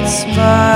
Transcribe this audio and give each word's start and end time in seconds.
It's 0.00 0.22
smile. 0.22 0.67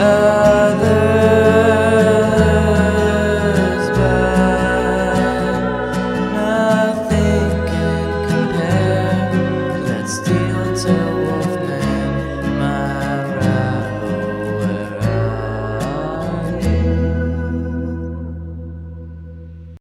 Uh, 0.00 0.49